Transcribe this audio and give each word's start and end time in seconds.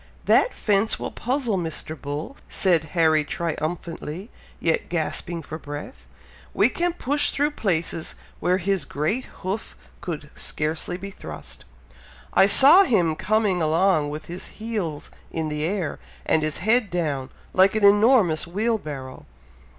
"That 0.25 0.51
fence 0.51 0.97
will 0.97 1.11
puzzle 1.11 1.59
Mr. 1.59 1.95
Bull," 1.95 2.35
said 2.49 2.85
Harry 2.95 3.23
triumphantly, 3.23 4.31
yet 4.59 4.89
gasping 4.89 5.43
for 5.43 5.59
breath. 5.59 6.07
"We 6.55 6.69
can 6.69 6.93
push 6.93 7.29
through 7.29 7.51
places 7.51 8.15
where 8.39 8.57
his 8.57 8.83
great 8.83 9.25
hoof 9.45 9.77
could 10.01 10.31
scarcely 10.33 10.97
be 10.97 11.11
thrust! 11.11 11.65
I 12.33 12.47
saw 12.47 12.81
him 12.83 13.15
coming 13.15 13.61
along, 13.61 14.09
with 14.09 14.25
his 14.25 14.47
heels 14.57 15.09
high 15.11 15.17
in 15.33 15.49
the 15.49 15.63
air, 15.65 15.99
and 16.25 16.41
his 16.41 16.57
head 16.65 16.89
down, 16.89 17.29
like 17.53 17.75
an 17.75 17.85
enormous 17.85 18.47
wheel 18.47 18.79
barrow." 18.79 19.27